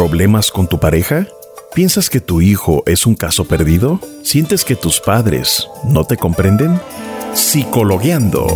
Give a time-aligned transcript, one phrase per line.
[0.00, 1.26] ¿Problemas con tu pareja?
[1.74, 4.00] ¿Piensas que tu hijo es un caso perdido?
[4.22, 6.80] ¿Sientes que tus padres no te comprenden?
[7.34, 8.46] Psicologueando.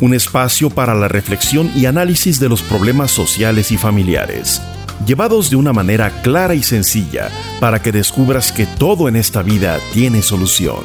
[0.00, 4.60] Un espacio para la reflexión y análisis de los problemas sociales y familiares,
[5.06, 9.78] llevados de una manera clara y sencilla para que descubras que todo en esta vida
[9.92, 10.82] tiene solución.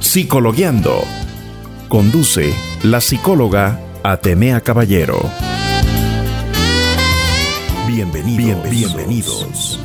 [0.00, 1.25] Psicologueando.
[1.96, 2.52] Conduce
[2.82, 5.18] la psicóloga Atenea Caballero.
[7.88, 8.68] Bienvenidos.
[8.70, 9.80] Bienvenidos.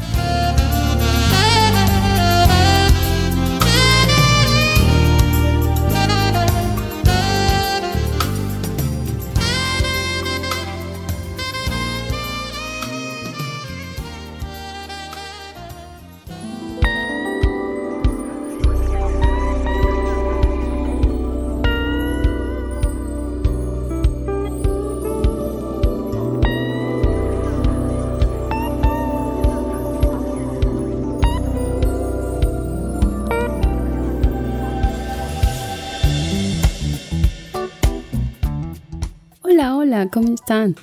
[40.10, 40.76] ¿Cómo están?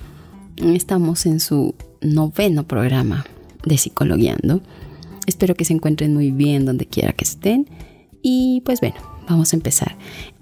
[0.57, 3.25] Estamos en su noveno programa
[3.65, 4.61] de Psicologueando.
[5.27, 7.69] Espero que se encuentren muy bien donde quiera que estén.
[8.23, 8.97] Y pues bueno,
[9.29, 9.97] vamos a empezar.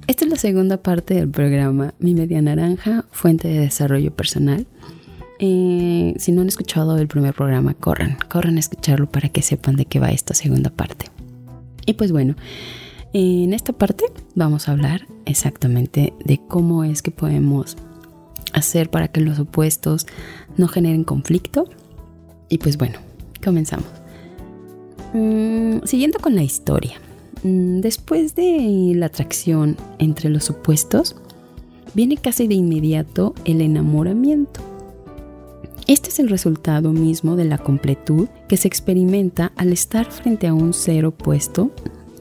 [0.06, 4.66] Esta es la segunda parte del programa Mi Media Naranja, Fuente de Desarrollo Personal.
[5.38, 9.76] Eh, si no han escuchado el primer programa, corran, corran a escucharlo para que sepan
[9.76, 11.06] de qué va esta segunda parte.
[11.86, 12.36] Y pues bueno,
[13.12, 14.04] en esta parte
[14.34, 17.76] vamos a hablar exactamente de cómo es que podemos
[18.52, 20.06] hacer para que los opuestos
[20.56, 21.68] no generen conflicto.
[22.48, 22.98] Y pues bueno,
[23.44, 23.86] comenzamos.
[25.12, 27.00] Mm, siguiendo con la historia.
[27.42, 31.16] Mm, después de la atracción entre los opuestos,
[31.94, 34.60] viene casi de inmediato el enamoramiento.
[35.86, 40.54] Este es el resultado mismo de la completud que se experimenta al estar frente a
[40.54, 41.70] un ser opuesto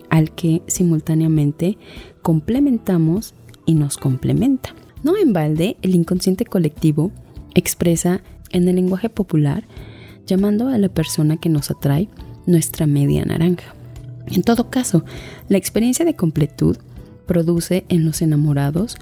[0.09, 1.77] al que simultáneamente
[2.21, 3.33] complementamos
[3.65, 4.75] y nos complementa.
[5.05, 7.11] No en balde, el inconsciente colectivo
[7.53, 9.63] expresa en el lenguaje popular
[10.25, 12.09] llamando a la persona que nos atrae
[12.47, 13.75] nuestra media naranja.
[14.25, 15.05] En todo caso,
[15.47, 16.77] la experiencia de completud
[17.27, 18.97] produce en los enamorados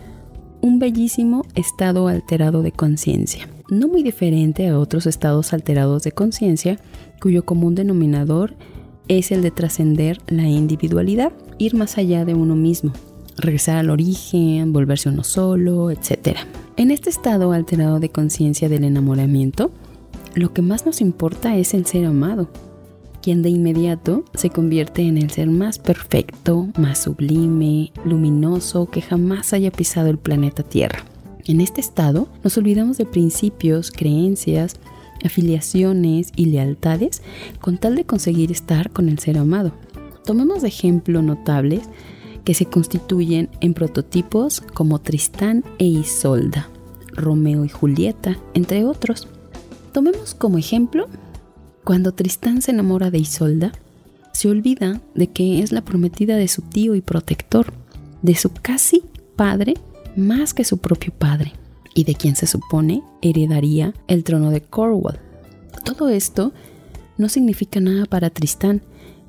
[0.59, 6.79] un bellísimo estado alterado de conciencia, no muy diferente a otros estados alterados de conciencia
[7.21, 8.57] cuyo común denominador
[9.07, 12.91] es el de trascender la individualidad, ir más allá de uno mismo,
[13.37, 16.37] regresar al origen, volverse uno solo, etc.
[16.77, 19.71] En este estado alterado de conciencia del enamoramiento,
[20.35, 22.49] lo que más nos importa es el ser amado,
[23.21, 29.53] quien de inmediato se convierte en el ser más perfecto, más sublime, luminoso que jamás
[29.53, 31.05] haya pisado el planeta Tierra.
[31.45, 34.77] En este estado nos olvidamos de principios, creencias,
[35.23, 37.21] afiliaciones y lealtades
[37.59, 39.73] con tal de conseguir estar con el ser amado.
[40.25, 41.83] Tomemos de ejemplo notables
[42.43, 46.69] que se constituyen en prototipos como Tristán e Isolda,
[47.13, 49.27] Romeo y Julieta, entre otros.
[49.91, 51.07] Tomemos como ejemplo,
[51.83, 53.71] cuando Tristán se enamora de Isolda,
[54.33, 57.73] se olvida de que es la prometida de su tío y protector,
[58.21, 59.03] de su casi
[59.35, 59.75] padre
[60.15, 61.53] más que su propio padre,
[61.93, 65.19] y de quien se supone heredaría el trono de Cornwall.
[65.85, 66.53] Todo esto
[67.17, 68.81] no significa nada para Tristán,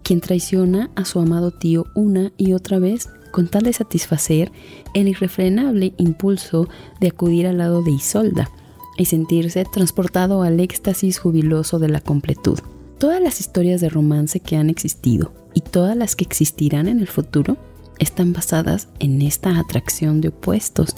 [0.05, 4.53] quien traiciona a su amado tío una y otra vez con tal de satisfacer
[4.93, 6.69] el irrefrenable impulso
[7.01, 8.49] de acudir al lado de Isolda
[8.97, 12.61] y sentirse transportado al éxtasis jubiloso de la completud.
[12.99, 17.09] Todas las historias de romance que han existido y todas las que existirán en el
[17.09, 17.57] futuro
[17.99, 20.95] están basadas en esta atracción de opuestos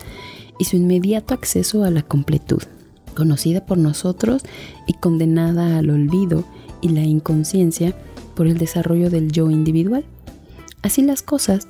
[0.58, 2.62] y su inmediato acceso a la completud,
[3.14, 4.42] conocida por nosotros
[4.86, 6.44] y condenada al olvido
[6.80, 7.94] y la inconsciencia
[8.36, 10.04] por el desarrollo del yo individual.
[10.82, 11.66] Así las cosas,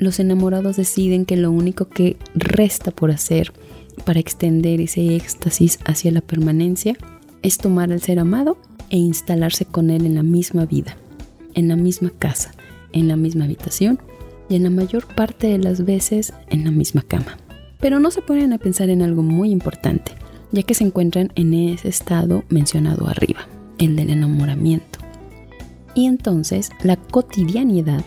[0.00, 3.52] los enamorados deciden que lo único que resta por hacer
[4.04, 6.96] para extender ese éxtasis hacia la permanencia
[7.42, 8.56] es tomar al ser amado
[8.90, 10.96] e instalarse con él en la misma vida,
[11.54, 12.52] en la misma casa,
[12.92, 14.00] en la misma habitación
[14.48, 17.36] y en la mayor parte de las veces en la misma cama.
[17.80, 20.12] Pero no se ponen a pensar en algo muy importante,
[20.52, 23.46] ya que se encuentran en ese estado mencionado arriba,
[23.78, 24.97] el del enamoramiento
[25.98, 28.04] y entonces la cotidianidad,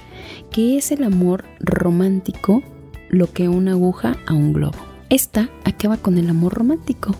[0.49, 2.63] que es el amor romántico,
[3.09, 4.77] lo que una aguja a un globo.
[5.09, 7.13] Esta acaba con el amor romántico,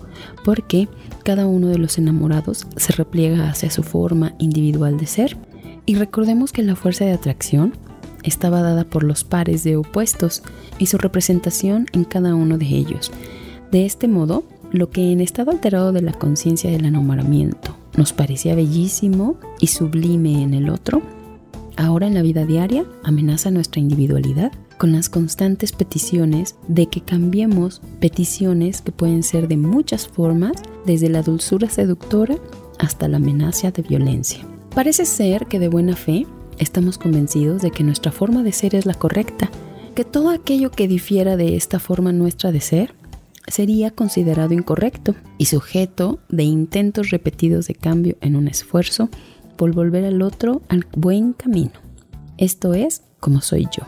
[0.46, 0.88] porque
[1.26, 5.36] cada uno de los enamorados se repliega hacia su forma individual de ser.
[5.86, 7.74] Y recordemos que la fuerza de atracción
[8.24, 10.42] estaba dada por los pares de opuestos
[10.80, 13.12] y su representación en cada uno de ellos.
[13.74, 18.56] De este modo, lo que en estado alterado de la conciencia del enamoramiento nos parecía
[18.56, 21.02] bellísimo y sublime en el otro,
[21.78, 27.82] ahora en la vida diaria amenaza nuestra individualidad con las constantes peticiones de que cambiemos
[28.00, 30.54] peticiones que pueden ser de muchas formas,
[30.86, 32.36] desde la dulzura seductora
[32.80, 34.40] hasta la amenaza de violencia.
[34.74, 36.26] Parece ser que de buena fe
[36.58, 39.52] estamos convencidos de que nuestra forma de ser es la correcta,
[39.94, 42.96] que todo aquello que difiera de esta forma nuestra de ser
[43.51, 49.09] sería considerado incorrecto y sujeto de intentos repetidos de cambio en un esfuerzo
[49.57, 51.74] por volver al otro al buen camino.
[52.38, 53.83] Esto es como soy yo.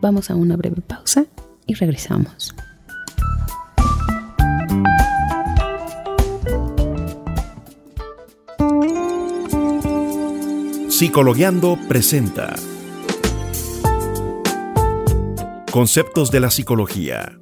[0.00, 1.26] Vamos a una breve pausa
[1.66, 2.54] y regresamos.
[10.88, 12.54] Psicologueando presenta
[15.70, 17.38] Conceptos de la psicología.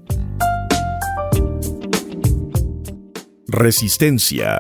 [3.55, 4.59] Resistencia.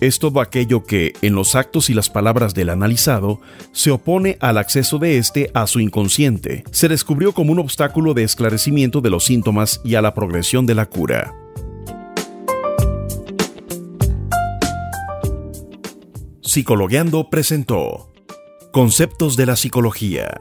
[0.00, 3.40] Es todo aquello que, en los actos y las palabras del analizado,
[3.72, 6.64] se opone al acceso de éste a su inconsciente.
[6.72, 10.74] Se descubrió como un obstáculo de esclarecimiento de los síntomas y a la progresión de
[10.74, 11.32] la cura.
[16.42, 18.12] Psicologueando presentó
[18.72, 20.40] Conceptos de la Psicología.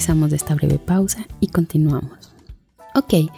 [0.00, 2.32] Regresamos de esta breve pausa y continuamos.
[2.94, 3.30] Ok,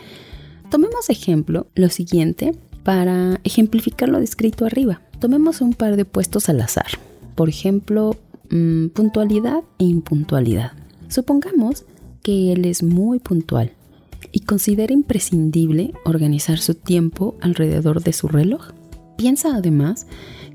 [0.71, 2.53] tomemos ejemplo lo siguiente
[2.85, 5.03] para ejemplificar lo descrito arriba.
[5.19, 6.87] Tomemos un par de puestos al azar.
[7.35, 8.17] Por ejemplo,
[8.51, 10.71] mm, puntualidad e impuntualidad.
[11.09, 11.85] Supongamos
[12.23, 13.73] que él es muy puntual
[14.31, 18.71] y considera imprescindible organizar su tiempo alrededor de su reloj.
[19.17, 20.07] Piensa además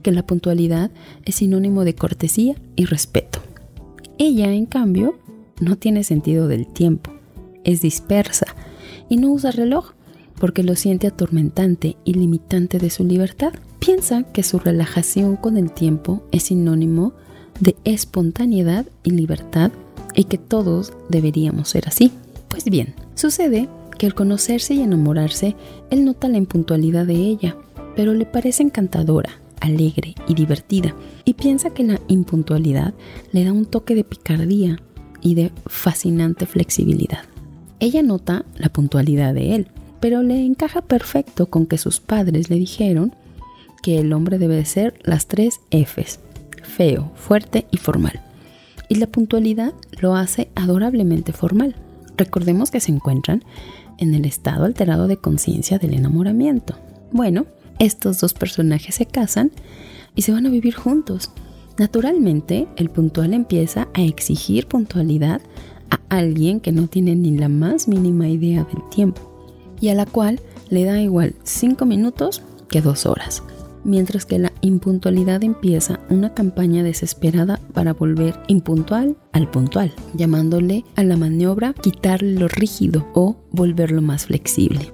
[0.04, 0.90] que la puntualidad
[1.26, 3.40] es sinónimo de cortesía y respeto.
[4.18, 5.16] Ella, en cambio,
[5.60, 7.12] no tiene sentido del tiempo,
[7.64, 8.48] es dispersa
[9.10, 9.92] y no usa reloj
[10.40, 13.54] porque lo siente atormentante y limitante de su libertad.
[13.80, 17.14] Piensa que su relajación con el tiempo es sinónimo
[17.60, 19.72] de espontaneidad y libertad
[20.16, 22.12] y que todos deberíamos ser así.
[22.50, 23.68] Pues bien, sucede
[23.98, 25.56] que al conocerse y enamorarse,
[25.90, 27.58] él nota la impuntualidad de ella,
[27.96, 30.96] pero le parece encantadora, alegre y divertida,
[31.26, 32.94] y piensa que la impuntualidad
[33.32, 34.80] le da un toque de picardía
[35.22, 37.24] y de fascinante flexibilidad.
[37.80, 39.68] Ella nota la puntualidad de él,
[40.00, 43.14] pero le encaja perfecto con que sus padres le dijeron
[43.84, 46.20] que el hombre debe ser las tres Fs,
[46.64, 48.22] feo, fuerte y formal.
[48.90, 51.76] Y la puntualidad lo hace adorablemente formal.
[52.16, 53.44] Recordemos que se encuentran
[53.98, 56.76] en el estado alterado de conciencia del enamoramiento.
[57.12, 57.46] Bueno,
[57.80, 59.52] estos dos personajes se casan
[60.16, 61.32] y se van a vivir juntos
[61.78, 65.42] Naturalmente, el puntual empieza a exigir puntualidad
[65.90, 69.22] a alguien que no tiene ni la más mínima idea del tiempo
[69.80, 73.44] y a la cual le da igual 5 minutos que 2 horas,
[73.84, 81.04] mientras que la impuntualidad empieza una campaña desesperada para volver impuntual al puntual, llamándole a
[81.04, 84.92] la maniobra quitarle lo rígido o volverlo más flexible.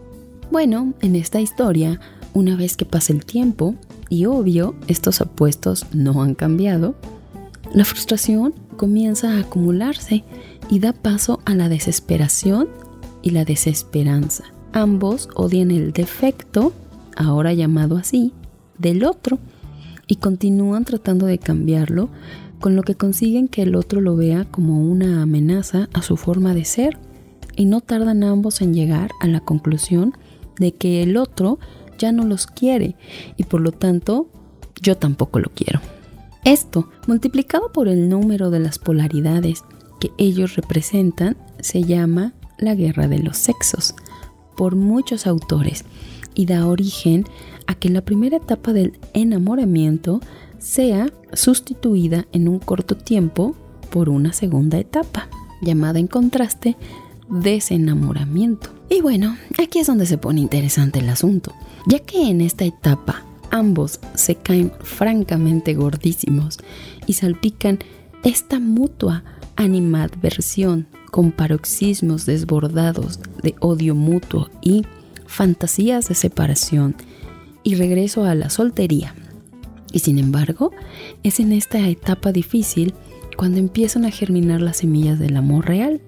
[0.52, 2.00] Bueno, en esta historia,
[2.34, 3.76] una vez que pasa el tiempo,
[4.14, 6.94] y obvio estos apuestos no han cambiado,
[7.74, 10.24] la frustración comienza a acumularse
[10.70, 12.70] y da paso a la desesperación
[13.24, 14.44] y la desesperanza.
[14.72, 16.74] Ambos odian el defecto,
[17.16, 18.34] ahora llamado así,
[18.78, 19.40] del otro
[20.06, 22.10] y continúan tratando de cambiarlo,
[22.60, 26.54] con lo que consiguen que el otro lo vea como una amenaza a su forma
[26.54, 27.00] de ser
[27.56, 30.14] y no tardan ambos en llegar a la conclusión
[30.60, 31.58] de que el otro
[31.98, 32.96] ya no los quiere
[33.38, 34.28] y por lo tanto
[34.82, 35.80] yo tampoco lo quiero.
[36.44, 39.64] Esto, multiplicado por el número de las polaridades
[40.00, 43.96] que ellos representan, se llama la guerra de los sexos
[44.56, 45.86] por muchos autores
[46.36, 47.26] y da origen
[47.68, 50.20] a que la primera etapa del enamoramiento
[50.60, 53.56] sea sustituida en un corto tiempo
[53.90, 55.30] por una segunda etapa,
[55.62, 56.76] llamada en contraste
[57.30, 58.70] desenamoramiento.
[58.90, 61.54] Y bueno, aquí es donde se pone interesante el asunto,
[61.88, 66.60] ya que en esta etapa ambos se caen francamente gordísimos
[67.06, 67.80] y salpican
[68.24, 69.24] esta mutua
[69.56, 74.84] animadversión con paroxismos desbordados de odio mutuo y
[75.28, 76.96] fantasías de separación
[77.64, 79.14] y regreso a la soltería.
[79.92, 80.72] Y sin embargo,
[81.22, 82.94] es en esta etapa difícil
[83.38, 86.02] cuando empiezan a germinar las semillas del amor real,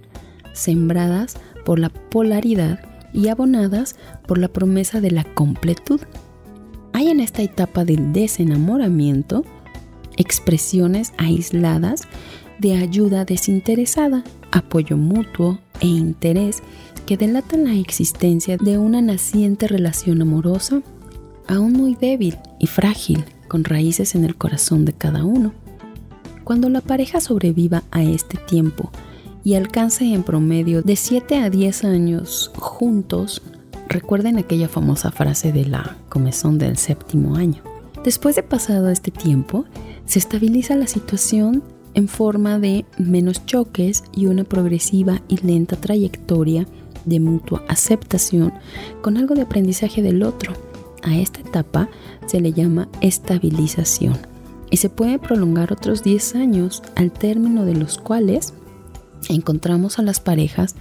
[0.56, 2.80] sembradas por la polaridad
[3.14, 3.96] y abonadas
[4.28, 6.02] por la promesa de la completud.
[6.94, 9.44] Hay en esta etapa del desenamoramiento
[10.18, 12.02] expresiones aisladas
[12.60, 16.64] de ayuda desinteresada, apoyo mutuo e interés
[17.06, 20.82] que delatan la existencia de una naciente relación amorosa,
[21.48, 25.54] aún muy débil y frágil, con raíces en el corazón de cada uno.
[26.44, 28.92] Cuando la pareja sobreviva a este tiempo
[29.46, 33.44] y alcance en promedio de 7 a 10 años juntos,
[33.88, 37.62] recuerden aquella famosa frase de la comezón del séptimo año.
[38.04, 39.66] Después de pasado este tiempo,
[40.06, 46.66] se estabiliza la situación en forma de menos choques y una progresiva y lenta trayectoria
[47.06, 48.52] de mutua aceptación
[49.04, 50.54] con algo de aprendizaje del otro.
[51.04, 51.88] A esta etapa
[52.26, 54.18] se le llama estabilización
[54.72, 58.56] y se puede prolongar otros 10 años al término de los cuales
[59.30, 60.76] encontramos a las parejas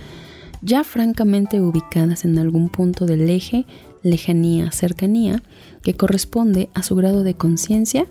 [0.62, 3.66] ya francamente ubicadas en algún punto del eje
[4.02, 5.42] lejanía-cercanía
[5.82, 8.06] que corresponde a su grado de conciencia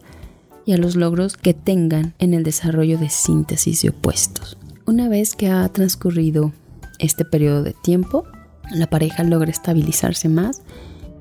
[0.66, 4.58] y a los logros que tengan en el desarrollo de síntesis de opuestos.
[4.86, 6.52] Una vez que ha transcurrido
[7.00, 8.25] este periodo de tiempo,
[8.72, 10.62] la pareja logra estabilizarse más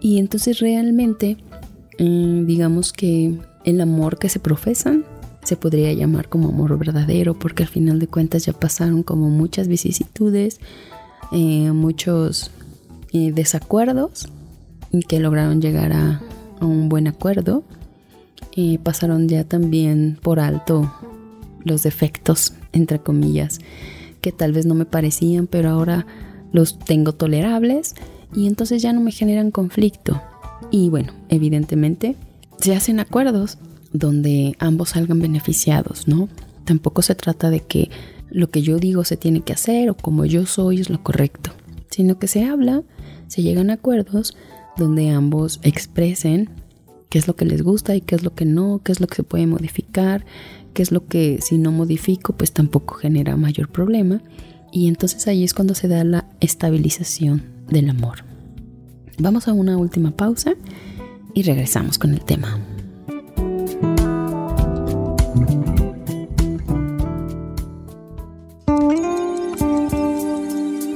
[0.00, 1.38] y entonces realmente
[1.98, 5.04] eh, digamos que el amor que se profesan
[5.44, 9.68] se podría llamar como amor verdadero porque al final de cuentas ya pasaron como muchas
[9.68, 10.60] vicisitudes,
[11.32, 12.50] eh, muchos
[13.12, 14.28] eh, desacuerdos
[14.92, 16.20] y que lograron llegar a,
[16.60, 17.64] un buen acuerdo
[18.84, 20.92] pasaron ya también por alto
[21.64, 23.58] los defectos, entre comillas,
[24.20, 26.06] que tal vez no me parecían, pero ahora
[26.52, 27.94] los tengo tolerables
[28.34, 30.22] y entonces ya no me generan conflicto.
[30.70, 32.16] Y bueno, evidentemente
[32.58, 33.58] se hacen acuerdos
[33.92, 36.28] donde ambos salgan beneficiados, ¿no?
[36.64, 37.90] Tampoco se trata de que
[38.30, 41.52] lo que yo digo se tiene que hacer o como yo soy es lo correcto,
[41.90, 42.82] sino que se habla,
[43.28, 44.36] se llegan a acuerdos
[44.76, 46.48] donde ambos expresen
[47.10, 49.06] qué es lo que les gusta y qué es lo que no, qué es lo
[49.06, 50.24] que se puede modificar,
[50.72, 54.22] qué es lo que si no modifico pues tampoco genera mayor problema.
[54.72, 58.24] Y entonces ahí es cuando se da la estabilización del amor.
[59.18, 60.54] Vamos a una última pausa
[61.34, 62.58] y regresamos con el tema.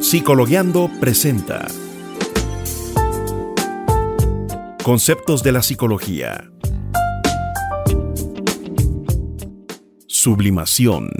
[0.08, 1.66] Psicologueando presenta
[4.84, 6.48] Conceptos de la psicología.
[10.06, 11.10] Sublimación.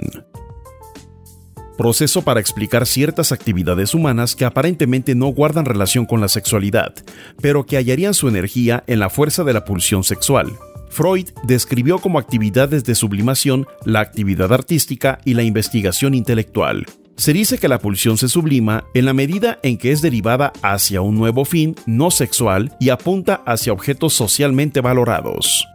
[1.77, 6.93] Proceso para explicar ciertas actividades humanas que aparentemente no guardan relación con la sexualidad,
[7.41, 10.53] pero que hallarían su energía en la fuerza de la pulsión sexual.
[10.89, 16.85] Freud describió como actividades de sublimación la actividad artística y la investigación intelectual,
[17.17, 21.01] se dice que la pulsión se sublima en la medida en que es derivada hacia
[21.01, 25.67] un nuevo fin no sexual y apunta hacia objetos socialmente valorados.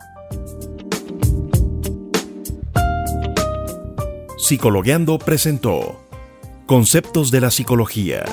[4.38, 6.00] Psicologueando presentó
[6.66, 8.24] Conceptos de la Psicología.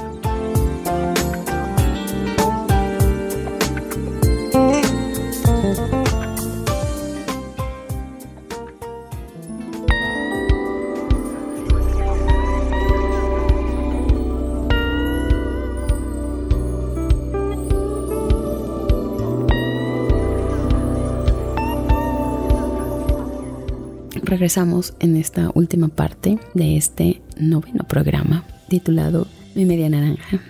[24.40, 30.42] Regresamos en esta última parte de este noveno programa titulado Mi Media Naranja.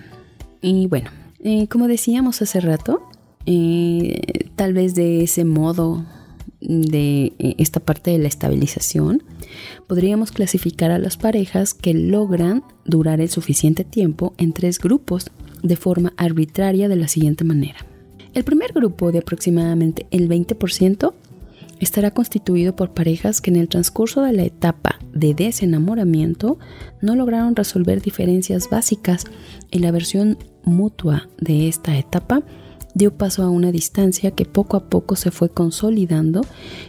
[0.62, 1.10] Y bueno,
[1.42, 3.02] eh, como decíamos hace rato,
[3.46, 6.06] eh, tal vez de ese modo
[6.60, 9.24] de eh, esta parte de la estabilización,
[9.88, 15.32] podríamos clasificar a las parejas que logran durar el suficiente tiempo en tres grupos
[15.64, 17.84] de forma arbitraria de la siguiente manera.
[18.34, 21.12] El primer grupo de aproximadamente el 20%
[21.80, 26.58] estará constituido por parejas que en el transcurso de la etapa de desenamoramiento
[27.00, 29.24] no lograron resolver diferencias básicas
[29.70, 32.42] y la versión mutua de esta etapa
[32.94, 36.42] dio paso a una distancia que poco a poco se fue consolidando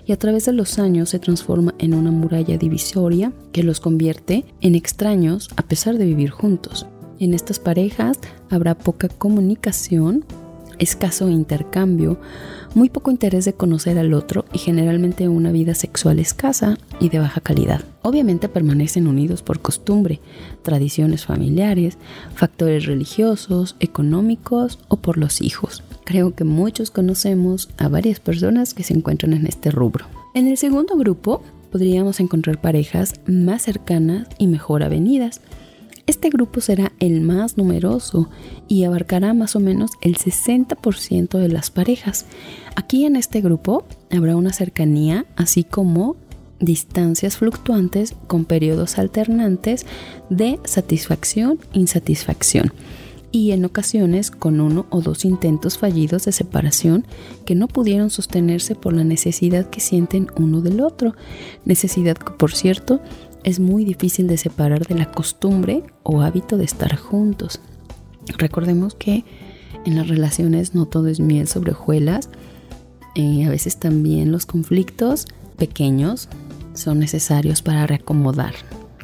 [0.06, 4.46] y a través de los años se transforma en una muralla divisoria que los convierte
[4.62, 6.88] en extraños a pesar de vivir juntos.
[7.20, 8.18] En estas parejas
[8.50, 10.26] habrá poca comunicación,
[10.82, 12.18] escaso intercambio,
[12.74, 17.20] muy poco interés de conocer al otro y generalmente una vida sexual escasa y de
[17.20, 17.82] baja calidad.
[18.02, 20.20] Obviamente permanecen unidos por costumbre,
[20.64, 21.98] tradiciones familiares,
[22.34, 25.84] factores religiosos, económicos o por los hijos.
[26.04, 30.06] Creo que muchos conocemos a varias personas que se encuentran en este rubro.
[30.34, 35.42] En el segundo grupo podríamos encontrar parejas más cercanas y mejor avenidas
[36.08, 38.30] este grupo será el más numeroso
[38.68, 42.26] y abarcará más o menos el 60% de las parejas.
[42.76, 46.16] Aquí en este grupo habrá una cercanía, así como
[46.60, 49.86] distancias fluctuantes con periodos alternantes
[50.30, 52.72] de satisfacción-insatisfacción
[53.32, 57.06] y en ocasiones con uno o dos intentos fallidos de separación
[57.46, 61.16] que no pudieron sostenerse por la necesidad que sienten uno del otro,
[61.66, 63.02] necesidad que por cierto
[63.44, 67.60] es muy difícil de separar de la costumbre o hábito de estar juntos.
[68.38, 69.26] Recordemos que
[69.86, 72.30] en las relaciones no todo es miel sobre hojuelas.
[73.16, 76.30] Eh, a veces también los conflictos pequeños
[76.74, 78.54] son necesarios para reacomodar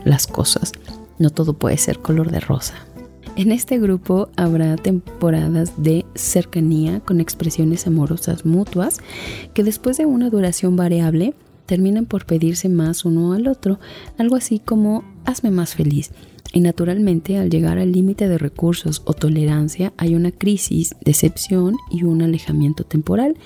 [0.04, 0.72] las cosas.
[1.20, 2.76] No todo puede ser color de rosa.
[3.36, 8.98] En este grupo habrá temporadas de cercanía con expresiones amorosas mutuas
[9.54, 11.36] que después de una duración variable
[11.68, 13.80] terminan por pedirse más uno al otro,
[14.18, 16.12] algo así como hazme más feliz.
[16.54, 22.04] Y naturalmente al llegar al límite de recursos o tolerancia hay una crisis, decepción y
[22.04, 23.38] un alejamiento temporal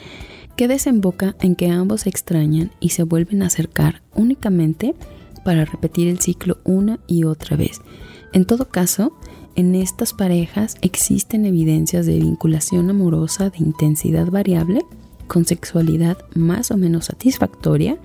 [0.56, 4.96] que desemboca en que ambos se extrañan y se vuelven a acercar únicamente
[5.44, 7.82] para repetir el ciclo una y otra vez.
[8.34, 9.14] En todo caso,
[9.56, 14.82] en estas parejas existen evidencias de vinculación amorosa de intensidad variable
[15.32, 17.98] con sexualidad más o menos satisfactoria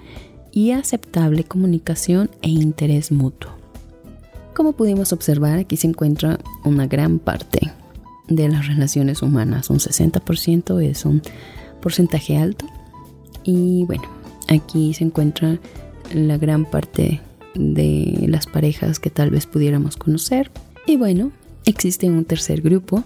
[0.53, 3.51] y aceptable comunicación e interés mutuo.
[4.55, 7.73] Como pudimos observar, aquí se encuentra una gran parte
[8.29, 11.21] de las relaciones humanas, un 60% es un
[11.83, 12.65] porcentaje alto
[13.43, 14.05] y bueno,
[14.47, 15.59] aquí se encuentra
[16.15, 17.21] la gran parte
[17.57, 20.53] de las parejas que tal vez pudiéramos conocer.
[20.87, 21.33] Y bueno,
[21.69, 23.03] Existe un tercer grupo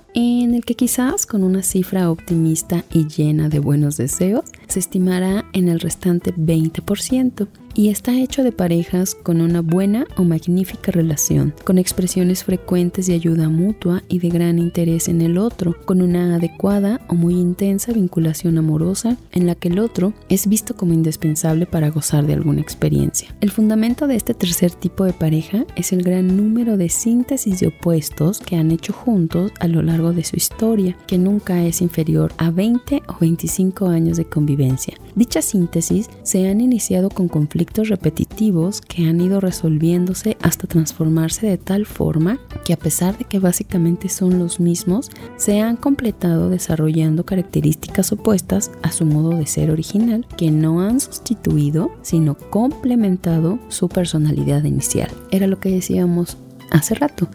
[0.62, 5.80] que quizás con una cifra optimista y llena de buenos deseos se estimará en el
[5.80, 12.44] restante 20% y está hecho de parejas con una buena o magnífica relación, con expresiones
[12.44, 17.14] frecuentes de ayuda mutua y de gran interés en el otro, con una adecuada o
[17.14, 22.26] muy intensa vinculación amorosa en la que el otro es visto como indispensable para gozar
[22.26, 23.34] de alguna experiencia.
[23.40, 27.68] El fundamento de este tercer tipo de pareja es el gran número de síntesis de
[27.68, 32.32] opuestos que han hecho juntos a lo largo de su historia, que nunca es inferior
[32.36, 34.94] a 20 o 25 años de convivencia.
[35.14, 41.58] Dicha síntesis se han iniciado con conflictos repetitivos que han ido resolviéndose hasta transformarse de
[41.58, 47.24] tal forma que a pesar de que básicamente son los mismos, se han completado desarrollando
[47.24, 53.88] características opuestas a su modo de ser original que no han sustituido, sino complementado su
[53.88, 55.10] personalidad inicial.
[55.30, 56.36] Era lo que decíamos
[56.70, 57.28] hace rato.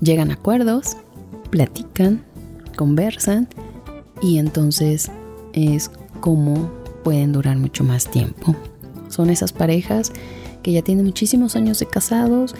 [0.00, 0.96] Llegan a acuerdos,
[1.50, 2.22] platican,
[2.76, 3.48] conversan
[4.22, 5.10] y entonces
[5.52, 6.70] es como
[7.04, 8.56] pueden durar mucho más tiempo.
[9.08, 10.12] Son esas parejas
[10.62, 12.54] que ya tienen muchísimos años de casados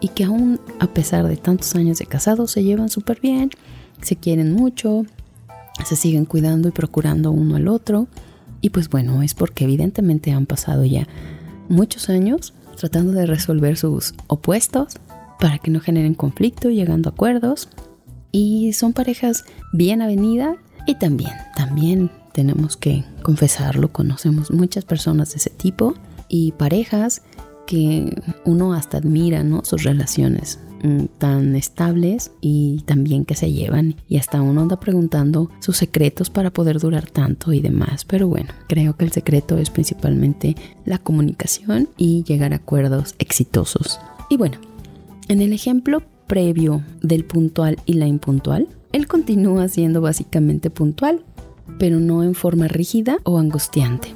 [0.00, 3.50] y que aún a pesar de tantos años de casados se llevan súper bien,
[4.00, 5.04] se quieren mucho,
[5.84, 8.06] se siguen cuidando y procurando uno al otro.
[8.60, 11.06] Y pues bueno, es porque evidentemente han pasado ya
[11.68, 14.94] muchos años tratando de resolver sus opuestos
[15.38, 17.68] para que no generen conflicto, llegando a acuerdos.
[18.30, 20.56] Y son parejas bien avenidas
[20.86, 25.92] y también, también tenemos que confesarlo, conocemos muchas personas de ese tipo
[26.30, 27.20] y parejas
[27.66, 29.66] que uno hasta admira, ¿no?
[29.66, 35.50] Sus relaciones mm, tan estables y también que se llevan y hasta uno anda preguntando
[35.58, 38.06] sus secretos para poder durar tanto y demás.
[38.06, 44.00] Pero bueno, creo que el secreto es principalmente la comunicación y llegar a acuerdos exitosos.
[44.30, 44.56] Y bueno,
[45.28, 51.26] en el ejemplo previo del puntual y la impuntual, él continúa siendo básicamente puntual,
[51.78, 54.14] pero no en forma rígida o angustiante.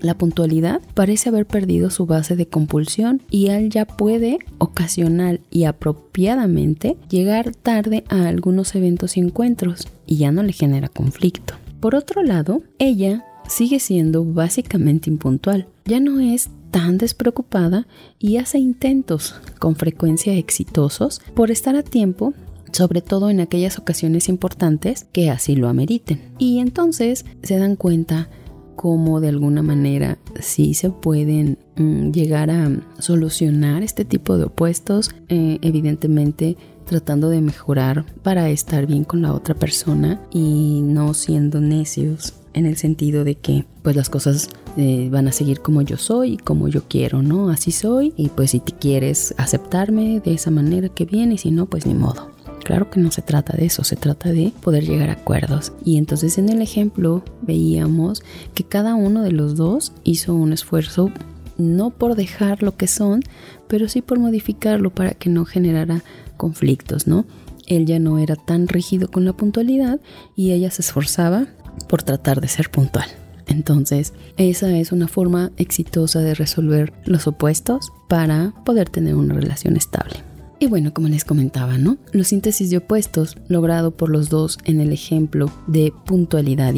[0.00, 5.64] La puntualidad parece haber perdido su base de compulsión y él ya puede, ocasional y
[5.64, 11.54] apropiadamente, llegar tarde a algunos eventos y encuentros y ya no le genera conflicto.
[11.80, 15.66] Por otro lado, ella sigue siendo básicamente impuntual.
[15.84, 17.86] Ya no es tan despreocupada
[18.18, 22.32] y hace intentos, con frecuencia exitosos, por estar a tiempo
[22.72, 26.20] sobre todo en aquellas ocasiones importantes que así lo ameriten.
[26.38, 28.28] Y entonces se dan cuenta
[28.76, 35.10] cómo de alguna manera sí se pueden mm, llegar a solucionar este tipo de opuestos,
[35.28, 36.56] eh, evidentemente
[36.86, 42.66] tratando de mejorar para estar bien con la otra persona y no siendo necios en
[42.66, 46.36] el sentido de que pues las cosas eh, van a seguir como yo soy y
[46.36, 47.50] como yo quiero, ¿no?
[47.50, 51.50] Así soy y pues si te quieres aceptarme de esa manera que viene y si
[51.50, 52.30] no, pues ni modo.
[52.64, 55.72] Claro que no se trata de eso, se trata de poder llegar a acuerdos.
[55.84, 58.22] Y entonces en el ejemplo veíamos
[58.54, 61.10] que cada uno de los dos hizo un esfuerzo
[61.58, 63.22] no por dejar lo que son,
[63.68, 66.02] pero sí por modificarlo para que no generara
[66.36, 67.26] conflictos, ¿no?
[67.66, 70.00] Él ya no era tan rígido con la puntualidad
[70.34, 71.46] y ella se esforzaba
[71.88, 73.06] por tratar de ser puntual.
[73.46, 79.76] Entonces, esa es una forma exitosa de resolver los opuestos para poder tener una relación
[79.76, 80.29] estable.
[80.62, 81.96] Y bueno, como les comentaba, ¿no?
[82.12, 86.74] Los síntesis de opuestos logrado por los dos en el ejemplo de puntualidad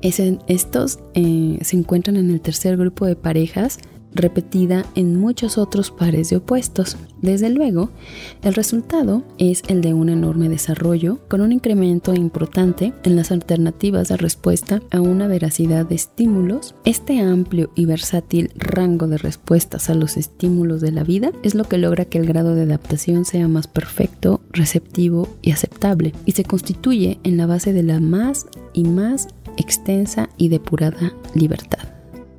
[0.00, 3.80] e estos eh, se encuentran en el tercer grupo de parejas
[4.14, 6.96] repetida en muchos otros pares de opuestos.
[7.20, 7.90] Desde luego,
[8.42, 14.08] el resultado es el de un enorme desarrollo con un incremento importante en las alternativas
[14.08, 16.74] de respuesta a una veracidad de estímulos.
[16.84, 21.64] Este amplio y versátil rango de respuestas a los estímulos de la vida es lo
[21.64, 26.44] que logra que el grado de adaptación sea más perfecto, receptivo y aceptable y se
[26.44, 31.97] constituye en la base de la más y más extensa y depurada libertad.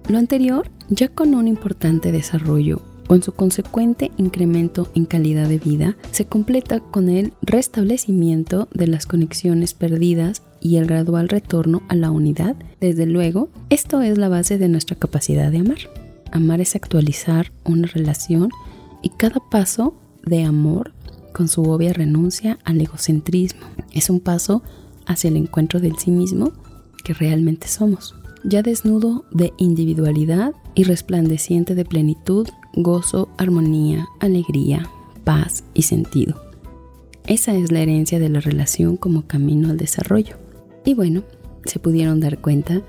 [0.10, 5.98] Lo anterior, ya con un importante desarrollo con su consecuente incremento en calidad de vida,
[6.12, 12.10] se completa con el restablecimiento de las conexiones perdidas y el gradual retorno a la
[12.10, 12.56] unidad.
[12.80, 15.78] Desde luego, esto es la base de nuestra capacidad de amar.
[16.32, 18.50] Amar es actualizar una relación
[19.04, 20.94] y cada paso de amor
[21.34, 23.66] con su obvia renuncia al egocentrismo.
[23.92, 24.64] Es un paso
[25.06, 26.52] hacia el encuentro del sí mismo
[27.04, 34.90] que realmente somos ya desnudo de individualidad y resplandeciente de plenitud, gozo, armonía, alegría,
[35.24, 36.42] paz y sentido.
[37.26, 40.38] Esa es la herencia de la relación como camino al desarrollo.
[40.86, 41.24] Y bueno,
[41.66, 42.82] se pudieron dar cuenta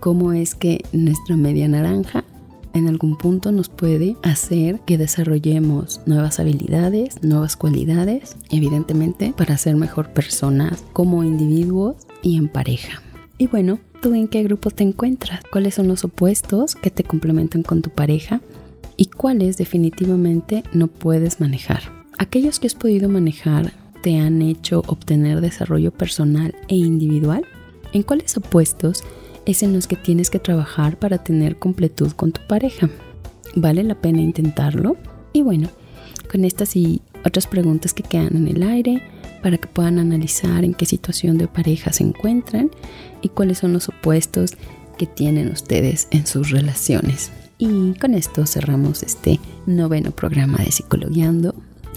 [0.00, 2.24] cómo es que nuestra media naranja
[2.72, 9.76] en algún punto nos puede hacer que desarrollemos nuevas habilidades, nuevas cualidades, evidentemente para ser
[9.76, 13.02] mejor personas como individuos y en pareja.
[13.36, 15.40] Y bueno, ¿tú en qué grupo te encuentras?
[15.50, 18.40] ¿Cuáles son los opuestos que te complementan con tu pareja?
[18.96, 21.82] ¿Y cuáles definitivamente no puedes manejar?
[22.18, 27.44] Aquellos que has podido manejar te han hecho obtener desarrollo personal e individual.
[27.92, 29.04] ¿En cuáles opuestos
[29.46, 32.90] es en los que tienes que trabajar para tener completud con tu pareja?
[33.54, 34.96] ¿Vale la pena intentarlo?
[35.32, 35.68] Y bueno,
[36.30, 39.02] con estas y otras preguntas que quedan en el aire,
[39.42, 42.70] para que puedan analizar en qué situación de pareja se encuentran
[43.22, 44.52] y cuáles son los opuestos
[44.96, 47.30] que tienen ustedes en sus relaciones.
[47.58, 51.54] Y con esto cerramos este noveno programa de Psicologiando.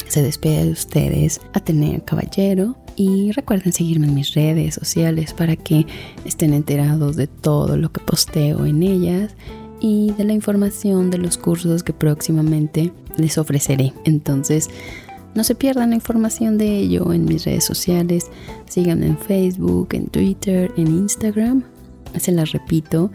[0.07, 5.85] Se despide de ustedes Atenea Caballero y recuerden seguirme en mis redes sociales para que
[6.25, 9.35] estén enterados de todo lo que posteo en ellas
[9.79, 13.93] y de la información de los cursos que próximamente les ofreceré.
[14.05, 14.69] Entonces,
[15.33, 18.29] no se pierdan la información de ello en mis redes sociales.
[18.67, 21.63] Síganme en Facebook, en Twitter, en Instagram.
[22.17, 23.11] Se las repito.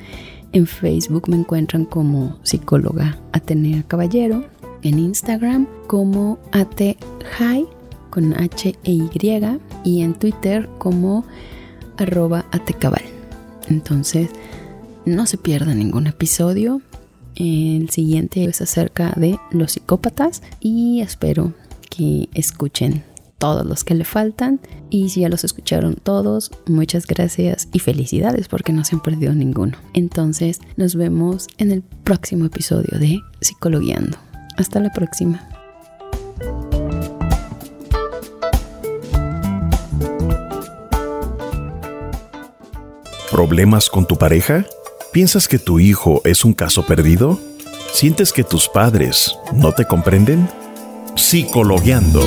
[0.53, 4.45] En Facebook me encuentran como psicóloga Atenea Caballero.
[4.83, 7.67] En Instagram como atehai
[8.09, 9.11] con H e Y.
[9.85, 11.25] Y en Twitter como
[11.99, 13.03] arroba atecabal.
[13.69, 14.31] Entonces,
[15.05, 16.81] no se pierdan ningún episodio.
[17.35, 21.53] El siguiente es acerca de los psicópatas y espero
[22.35, 23.05] escuchen
[23.39, 28.49] todos los que le faltan y si ya los escucharon todos, muchas gracias y felicidades
[28.49, 29.77] porque no se han perdido ninguno.
[29.93, 34.17] Entonces nos vemos en el próximo episodio de Psicologiando.
[34.57, 35.47] Hasta la próxima.
[43.31, 44.65] ¿Problemas con tu pareja?
[45.13, 47.39] ¿Piensas que tu hijo es un caso perdido?
[47.93, 50.49] ¿Sientes que tus padres no te comprenden?
[51.17, 52.23] Psicologueando.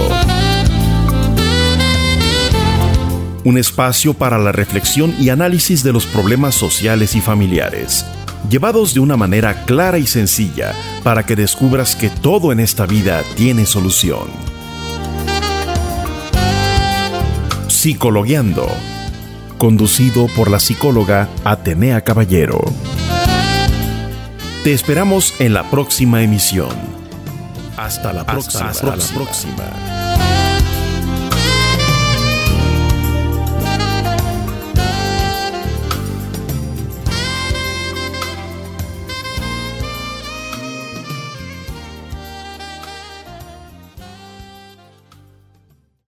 [3.45, 8.05] Un espacio para la reflexión y análisis de los problemas sociales y familiares,
[8.49, 10.73] llevados de una manera clara y sencilla
[11.03, 14.27] para que descubras que todo en esta vida tiene solución.
[17.67, 18.67] Psicologueando,
[19.57, 22.59] conducido por la psicóloga Atenea Caballero.
[24.63, 26.98] Te esperamos en la próxima emisión.
[27.79, 28.69] Hasta la próxima.
[28.69, 29.98] Hasta la próxima.